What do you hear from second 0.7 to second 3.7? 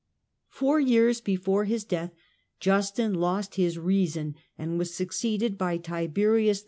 years before his death Justin lost